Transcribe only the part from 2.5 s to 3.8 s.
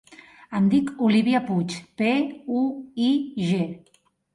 u, i, ge.